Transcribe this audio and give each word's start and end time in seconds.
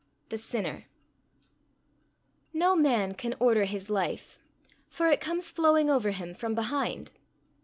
THE 0.29 0.37
SINNER. 0.39 0.85
No 2.53 2.75
man 2.75 3.13
can 3.13 3.35
order 3.39 3.65
his 3.65 3.87
life, 3.87 4.39
for 4.89 5.05
it 5.05 5.21
comes 5.21 5.51
flowing 5.51 5.91
over 5.91 6.09
him 6.09 6.33
from 6.33 6.55
behind. 6.55 7.11